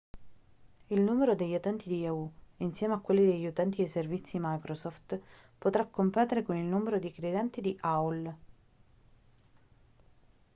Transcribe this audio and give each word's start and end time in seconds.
il 0.87 0.99
numero 0.99 1.35
degli 1.35 1.53
utenti 1.53 1.87
di 1.87 1.99
yahoo 1.99 2.31
insieme 2.57 2.95
a 2.95 2.99
quello 2.99 3.21
degli 3.21 3.45
utenti 3.45 3.83
dei 3.83 3.87
servizi 3.87 4.39
microsoft 4.41 5.21
potrà 5.59 5.85
competere 5.85 6.41
con 6.41 6.55
il 6.55 6.65
numero 6.65 6.97
di 6.97 7.11
clienti 7.11 7.61
di 7.61 7.77
aol 7.81 8.35